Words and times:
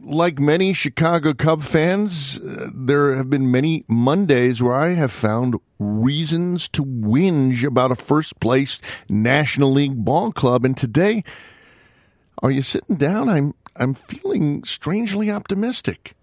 Like 0.00 0.38
many 0.38 0.72
Chicago 0.72 1.34
Cub 1.34 1.62
fans, 1.62 2.38
uh, 2.38 2.70
there 2.74 3.14
have 3.14 3.28
been 3.28 3.50
many 3.50 3.84
Mondays 3.90 4.62
where 4.62 4.74
I 4.74 4.94
have 4.94 5.12
found 5.12 5.56
reasons 5.78 6.66
to 6.68 6.82
whinge 6.82 7.62
about 7.62 7.92
a 7.92 7.94
first 7.94 8.40
place 8.40 8.80
National 9.10 9.70
League 9.70 10.02
ball 10.02 10.32
club. 10.32 10.64
And 10.64 10.74
today, 10.76 11.24
are 12.42 12.50
you 12.50 12.62
sitting 12.62 12.96
down? 12.96 13.28
I'm 13.28 13.54
I'm 13.76 13.92
feeling 13.92 14.64
strangely 14.64 15.30
optimistic. 15.30 16.14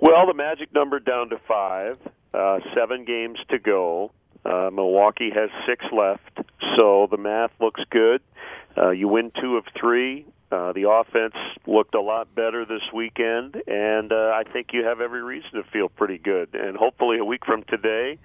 Well, 0.00 0.26
the 0.26 0.34
magic 0.34 0.74
number 0.74 0.98
down 0.98 1.30
to 1.30 1.38
five. 1.46 1.98
Uh, 2.34 2.58
seven 2.74 3.04
games 3.04 3.38
to 3.48 3.60
go. 3.60 4.10
Uh, 4.44 4.70
Milwaukee 4.72 5.30
has 5.30 5.50
six 5.66 5.84
left, 5.92 6.50
so 6.76 7.06
the 7.10 7.16
math 7.16 7.52
looks 7.60 7.80
good. 7.90 8.20
Uh, 8.76 8.90
you 8.90 9.08
win 9.08 9.32
two 9.40 9.56
of 9.56 9.64
three. 9.78 10.26
Uh, 10.52 10.72
the 10.72 10.88
offense 10.88 11.34
looked 11.66 11.94
a 11.94 12.00
lot 12.00 12.32
better 12.34 12.64
this 12.64 12.82
weekend, 12.94 13.56
and 13.66 14.12
uh, 14.12 14.32
I 14.32 14.44
think 14.52 14.68
you 14.72 14.84
have 14.84 15.00
every 15.00 15.22
reason 15.22 15.50
to 15.54 15.64
feel 15.72 15.88
pretty 15.88 16.18
good. 16.18 16.54
And 16.54 16.76
hopefully, 16.76 17.18
a 17.18 17.24
week 17.24 17.44
from 17.44 17.64
today, 17.64 18.18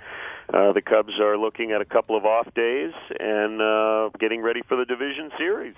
uh, 0.54 0.72
the 0.72 0.82
Cubs 0.82 1.20
are 1.20 1.36
looking 1.38 1.72
at 1.72 1.82
a 1.82 1.86
couple 1.86 2.16
of 2.16 2.26
off 2.26 2.54
days 2.54 2.94
and 3.20 3.60
uh, 3.60 4.10
getting 4.20 4.42
ready 4.42 4.62
for 4.68 4.78
the 4.78 4.86
division 4.86 5.32
series. 5.38 5.76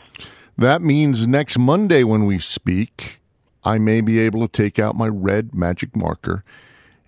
That 0.57 0.81
means 0.81 1.25
next 1.27 1.57
Monday 1.57 2.03
when 2.03 2.25
we 2.25 2.39
speak, 2.39 3.21
I 3.63 3.77
may 3.77 4.01
be 4.01 4.19
able 4.19 4.45
to 4.45 4.49
take 4.49 4.79
out 4.79 4.95
my 4.95 5.07
red 5.07 5.55
magic 5.55 5.95
marker 5.95 6.43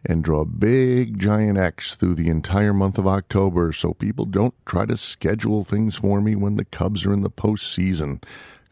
and 0.05 0.23
draw 0.23 0.41
a 0.41 0.45
big 0.45 1.19
giant 1.19 1.57
X 1.57 1.95
through 1.95 2.15
the 2.15 2.29
entire 2.29 2.73
month 2.73 2.97
of 2.97 3.07
October 3.07 3.71
so 3.71 3.93
people 3.93 4.25
don't 4.25 4.53
try 4.65 4.85
to 4.85 4.97
schedule 4.97 5.63
things 5.63 5.95
for 5.95 6.21
me 6.21 6.35
when 6.35 6.55
the 6.55 6.65
Cubs 6.65 7.05
are 7.05 7.13
in 7.13 7.21
the 7.21 7.29
postseason 7.29 8.21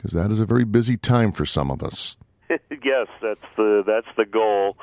because 0.04 0.12
that 0.12 0.32
is 0.32 0.40
a 0.40 0.46
very 0.46 0.66
busy 0.66 0.98
time 0.98 1.32
for 1.32 1.46
some 1.46 1.72
of 1.72 1.82
us. 1.82 2.18
yes, 2.50 3.08
that's 3.22 3.46
the 3.56 3.84
that's 3.88 4.08
the 4.18 4.26
goal, 4.26 4.78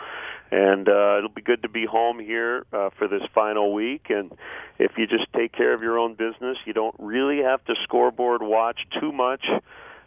and 0.51 0.89
uh, 0.89 1.19
it'll 1.19 1.29
be 1.29 1.43
good 1.43 1.63
to 1.63 1.69
be 1.69 1.85
home 1.85 2.19
here 2.19 2.65
uh, 2.73 2.89
for 2.99 3.07
this 3.07 3.23
final 3.35 3.73
week. 3.75 4.07
And 4.09 4.33
if 4.79 4.93
you 4.97 5.07
just 5.07 5.31
take 5.35 5.53
care 5.53 5.75
of 5.75 5.83
your 5.83 5.99
own 5.99 6.15
business, 6.15 6.57
you 6.65 6.73
don't 6.73 6.97
really 6.99 7.43
have 7.43 7.63
to 7.67 7.75
scoreboard 7.85 8.43
watch 8.43 8.81
too 8.99 9.13
much. 9.13 9.45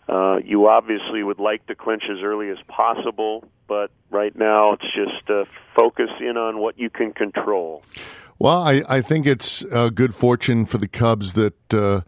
Uh, 0.10 0.38
you 0.44 0.68
obviously 0.68 1.24
would 1.24 1.40
like 1.40 1.66
to 1.68 1.76
clinch 1.76 2.04
as 2.12 2.18
early 2.24 2.50
as 2.50 2.58
possible, 2.68 3.46
but 3.74 3.90
right 4.12 4.36
now 4.36 4.74
it's 4.74 4.86
just 4.94 5.28
uh, 5.32 5.46
focus 5.76 6.12
in 6.20 6.38
on 6.38 6.60
what 6.60 6.78
you 6.78 6.92
can 6.92 7.12
control. 7.12 7.82
Well, 8.38 8.62
I, 8.62 8.84
I 8.88 9.02
think 9.02 9.26
it's 9.26 9.66
uh, 9.66 9.90
good 9.90 10.14
fortune 10.14 10.68
for 10.68 10.78
the 10.78 10.88
Cubs 10.88 11.34
that 11.34 11.74
uh, 11.74 12.02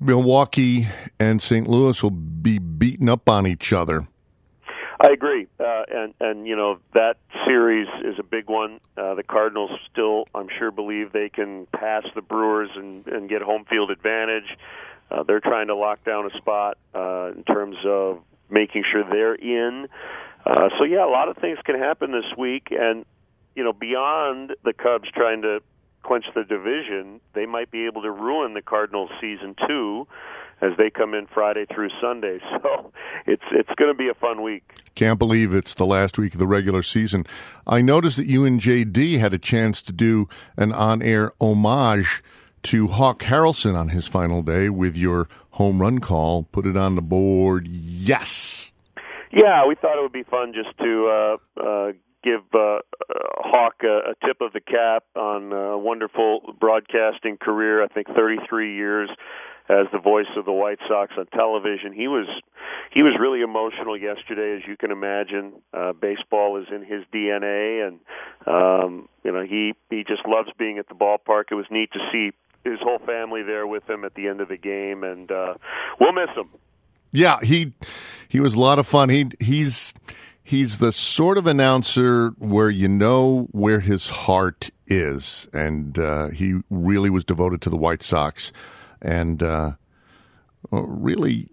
Milwaukee 0.00 0.86
and 1.20 1.42
St. 1.42 1.68
Louis 1.68 2.02
will 2.02 2.10
be 2.10 2.58
beaten 2.58 3.10
up 3.10 3.28
on 3.28 3.46
each 3.46 3.70
other. 3.70 4.08
I 4.98 5.10
agree, 5.10 5.46
uh, 5.60 5.82
and 5.90 6.14
and 6.20 6.46
you 6.46 6.56
know 6.56 6.78
that 6.94 7.18
series 7.46 7.86
is 8.02 8.18
a 8.18 8.22
big 8.24 8.48
one. 8.48 8.80
Uh, 8.96 9.14
the 9.14 9.22
Cardinals 9.22 9.70
still, 9.92 10.24
I'm 10.34 10.48
sure, 10.58 10.70
believe 10.70 11.12
they 11.12 11.28
can 11.28 11.66
pass 11.66 12.04
the 12.14 12.22
Brewers 12.22 12.70
and 12.74 13.06
and 13.06 13.28
get 13.28 13.42
home 13.42 13.66
field 13.68 13.90
advantage. 13.90 14.56
Uh, 15.10 15.22
they're 15.22 15.40
trying 15.40 15.66
to 15.66 15.76
lock 15.76 16.02
down 16.04 16.30
a 16.32 16.36
spot 16.38 16.78
uh, 16.94 17.32
in 17.36 17.44
terms 17.44 17.76
of 17.84 18.20
making 18.50 18.84
sure 18.90 19.04
they're 19.04 19.34
in. 19.34 19.84
Uh, 19.84 20.27
Uh, 20.48 20.70
so 20.78 20.84
yeah, 20.84 21.04
a 21.04 21.10
lot 21.10 21.28
of 21.28 21.36
things 21.36 21.58
can 21.64 21.78
happen 21.78 22.10
this 22.10 22.36
week, 22.36 22.68
and 22.70 23.04
you 23.54 23.62
know 23.62 23.72
beyond 23.72 24.54
the 24.64 24.72
Cubs 24.72 25.10
trying 25.14 25.42
to 25.42 25.60
clinch 26.02 26.24
the 26.34 26.42
division, 26.42 27.20
they 27.34 27.44
might 27.44 27.70
be 27.70 27.84
able 27.84 28.00
to 28.02 28.10
ruin 28.10 28.54
the 28.54 28.62
Cardinals' 28.62 29.10
season 29.20 29.54
too, 29.66 30.08
as 30.62 30.70
they 30.78 30.88
come 30.88 31.12
in 31.12 31.26
Friday 31.26 31.66
through 31.72 31.90
Sunday. 32.00 32.40
So 32.62 32.92
it's 33.26 33.42
it's 33.52 33.68
going 33.76 33.90
to 33.90 33.96
be 33.96 34.08
a 34.08 34.14
fun 34.14 34.42
week. 34.42 34.64
Can't 34.94 35.18
believe 35.18 35.54
it's 35.54 35.74
the 35.74 35.86
last 35.86 36.18
week 36.18 36.32
of 36.32 36.40
the 36.40 36.46
regular 36.46 36.82
season. 36.82 37.24
I 37.66 37.82
noticed 37.82 38.16
that 38.16 38.26
you 38.26 38.44
and 38.44 38.58
JD 38.58 39.18
had 39.18 39.34
a 39.34 39.38
chance 39.38 39.82
to 39.82 39.92
do 39.92 40.28
an 40.56 40.72
on-air 40.72 41.32
homage 41.40 42.22
to 42.64 42.88
Hawk 42.88 43.20
Harrelson 43.20 43.76
on 43.76 43.90
his 43.90 44.08
final 44.08 44.42
day 44.42 44.70
with 44.70 44.96
your 44.96 45.28
home 45.50 45.80
run 45.80 45.98
call. 46.00 46.44
Put 46.44 46.66
it 46.66 46.76
on 46.76 46.96
the 46.96 47.02
board. 47.02 47.68
Yes. 47.68 48.67
Yeah, 49.32 49.66
we 49.66 49.74
thought 49.74 49.98
it 49.98 50.02
would 50.02 50.12
be 50.12 50.24
fun 50.24 50.54
just 50.54 50.76
to 50.78 51.08
uh, 51.08 51.62
uh, 51.62 51.92
give 52.24 52.42
uh, 52.54 52.58
uh, 52.58 52.80
Hawk 53.38 53.82
a, 53.82 54.12
a 54.12 54.26
tip 54.26 54.40
of 54.40 54.52
the 54.52 54.60
cap 54.60 55.04
on 55.14 55.52
a 55.52 55.78
wonderful 55.78 56.54
broadcasting 56.58 57.36
career. 57.36 57.82
I 57.82 57.88
think 57.88 58.08
33 58.08 58.74
years 58.74 59.10
as 59.68 59.86
the 59.92 59.98
voice 59.98 60.26
of 60.36 60.46
the 60.46 60.52
White 60.52 60.78
Sox 60.88 61.12
on 61.18 61.26
television. 61.26 61.92
He 61.92 62.08
was 62.08 62.26
he 62.92 63.02
was 63.02 63.14
really 63.20 63.42
emotional 63.42 63.96
yesterday, 63.96 64.56
as 64.56 64.66
you 64.66 64.76
can 64.76 64.90
imagine. 64.90 65.52
Uh, 65.74 65.92
baseball 65.92 66.60
is 66.60 66.66
in 66.74 66.82
his 66.82 67.04
DNA, 67.12 67.86
and 67.86 68.00
um, 68.46 69.08
you 69.24 69.32
know 69.32 69.44
he 69.44 69.74
he 69.90 70.04
just 70.04 70.26
loves 70.26 70.48
being 70.58 70.78
at 70.78 70.88
the 70.88 70.94
ballpark. 70.94 71.44
It 71.50 71.54
was 71.54 71.66
neat 71.70 71.92
to 71.92 71.98
see 72.10 72.30
his 72.64 72.78
whole 72.82 72.98
family 72.98 73.42
there 73.42 73.66
with 73.66 73.88
him 73.88 74.04
at 74.04 74.14
the 74.14 74.28
end 74.28 74.40
of 74.40 74.48
the 74.48 74.56
game, 74.56 75.04
and 75.04 75.30
uh, 75.30 75.54
we'll 76.00 76.12
miss 76.12 76.30
him. 76.34 76.48
Yeah, 77.12 77.38
he 77.42 77.72
he 78.28 78.40
was 78.40 78.54
a 78.54 78.60
lot 78.60 78.78
of 78.78 78.86
fun. 78.86 79.08
He 79.08 79.30
he's 79.40 79.94
he's 80.42 80.78
the 80.78 80.92
sort 80.92 81.38
of 81.38 81.46
announcer 81.46 82.30
where 82.38 82.70
you 82.70 82.88
know 82.88 83.48
where 83.50 83.80
his 83.80 84.08
heart 84.10 84.70
is, 84.86 85.48
and 85.52 85.98
uh, 85.98 86.28
he 86.28 86.60
really 86.70 87.10
was 87.10 87.24
devoted 87.24 87.60
to 87.62 87.70
the 87.70 87.76
White 87.76 88.02
Sox, 88.02 88.52
and 89.00 89.42
uh, 89.42 89.72
really, 90.70 91.48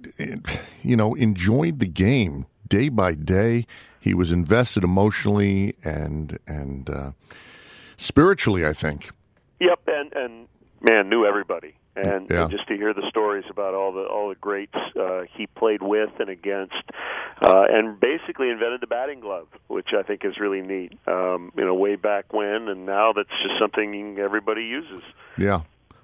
you 0.83 0.95
know, 0.95 1.13
enjoyed 1.15 1.79
the 1.79 1.87
game 1.87 2.45
day 2.67 2.89
by 2.89 3.13
day. 3.13 3.65
He 3.99 4.13
was 4.13 4.31
invested 4.31 4.83
emotionally 4.83 5.75
and 5.83 6.37
and 6.45 6.89
uh, 6.89 7.11
spiritually, 7.97 8.65
I 8.65 8.73
think. 8.73 9.11
Yep, 9.59 9.79
and 9.87 10.13
and 10.13 10.47
man 10.81 11.09
knew 11.09 11.25
everybody 11.25 11.75
and, 11.95 12.29
Yeah. 12.29 12.43
and 12.43 12.51
just 12.51 12.67
to 12.67 12.75
hear 12.75 12.93
the 12.93 13.07
stories 13.09 13.45
about 13.49 13.73
all 13.73 13.91
the 13.91 14.03
all 14.03 14.29
the 14.29 14.35
greats 14.35 14.75
uh, 14.99 15.21
he 15.33 15.47
played 15.47 15.81
with 15.81 16.09
and 16.19 16.29
against, 16.29 16.73
uh, 17.41 17.65
and 17.69 17.99
basically 17.99 18.49
invented 18.49 18.81
the 18.81 18.87
batting 18.87 19.19
glove, 19.19 19.47
which 19.67 19.89
I 19.97 20.03
think 20.03 20.25
is 20.25 20.39
really 20.39 20.61
neat. 20.61 20.93
Um, 21.07 21.51
you 21.57 21.63
know, 21.65 21.73
way 21.73 21.95
back 21.95 22.33
when, 22.33 22.67
and 22.67 22.85
now 22.85 23.13
that's 23.13 23.29
just 23.43 23.59
something 23.59 24.17
everybody 24.19 24.63
uses. 24.63 25.03
Yeah, 25.37 25.61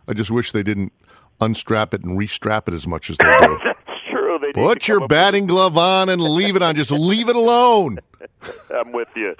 I 0.08 0.14
just 0.14 0.32
wish 0.32 0.52
they 0.52 0.64
didn't 0.64 0.94
unstrap 1.40 1.94
it 1.94 2.04
and 2.04 2.18
restrap 2.18 2.68
it 2.68 2.74
as 2.74 2.86
much 2.88 3.10
as 3.10 3.18
they 3.18 3.36
do. 3.40 3.58
that's 3.64 4.00
true. 4.12 4.38
They 4.42 4.52
Put 4.54 4.88
your 4.88 5.08
batting 5.08 5.46
glove 5.48 5.78
on 5.78 6.10
and 6.10 6.22
leave 6.22 6.56
it 6.56 6.62
on. 6.62 6.76
Just 6.76 6.92
leave 6.92 7.30
it 7.30 7.36
alone. 7.36 8.00
I'm 8.74 8.92
with 8.92 9.10
you. 9.16 9.36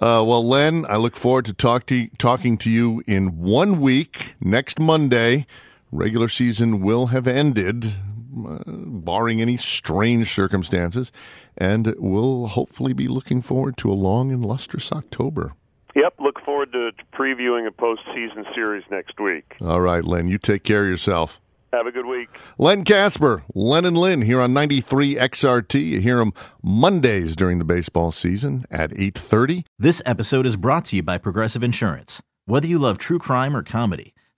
Uh, 0.00 0.22
well, 0.26 0.46
Len, 0.46 0.84
I 0.88 0.96
look 0.96 1.16
forward 1.16 1.44
to 1.46 1.52
talk 1.52 1.86
to 1.86 2.08
talking 2.18 2.56
to 2.58 2.70
you 2.70 3.02
in 3.06 3.38
one 3.40 3.80
week 3.80 4.34
next 4.40 4.80
Monday. 4.80 5.46
Regular 5.92 6.28
season 6.28 6.80
will 6.80 7.08
have 7.08 7.26
ended, 7.26 7.84
uh, 7.86 8.58
barring 8.66 9.42
any 9.42 9.58
strange 9.58 10.32
circumstances, 10.32 11.12
and 11.56 11.94
we'll 11.98 12.46
hopefully 12.46 12.94
be 12.94 13.08
looking 13.08 13.42
forward 13.42 13.76
to 13.76 13.90
a 13.90 13.94
long 13.94 14.32
and 14.32 14.44
lustrous 14.44 14.90
October. 14.90 15.52
Yep. 15.94 16.14
Look 16.18 16.40
forward 16.42 16.72
to 16.72 16.92
previewing 17.12 17.66
a 17.66 17.70
postseason 17.70 18.52
series 18.54 18.84
next 18.90 19.20
week. 19.20 19.54
All 19.60 19.82
right, 19.82 20.02
Len, 20.02 20.28
you 20.28 20.38
take 20.38 20.62
care 20.62 20.84
of 20.84 20.88
yourself. 20.88 21.42
Have 21.74 21.86
a 21.86 21.92
good 21.92 22.06
week. 22.06 22.28
Len 22.58 22.84
Kasper, 22.84 23.44
Len 23.54 23.84
and 23.84 23.96
Lin 23.96 24.22
here 24.22 24.40
on 24.40 24.52
93 24.54 25.16
XRT. 25.16 25.86
You 25.86 26.00
hear 26.00 26.16
them 26.18 26.32
Mondays 26.62 27.34
during 27.36 27.58
the 27.58 27.64
baseball 27.64 28.12
season 28.12 28.64
at 28.70 28.90
8.30. 28.92 29.64
This 29.78 30.02
episode 30.04 30.46
is 30.46 30.56
brought 30.56 30.86
to 30.86 30.96
you 30.96 31.02
by 31.02 31.18
Progressive 31.18 31.62
Insurance. 31.62 32.22
Whether 32.46 32.66
you 32.66 32.78
love 32.78 32.98
true 32.98 33.18
crime 33.18 33.56
or 33.56 33.62
comedy, 33.62 34.12